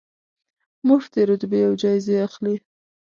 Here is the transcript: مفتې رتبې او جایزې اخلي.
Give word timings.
مفتې 0.87 1.21
رتبې 1.29 1.59
او 1.67 1.73
جایزې 1.81 2.15
اخلي. 2.27 2.55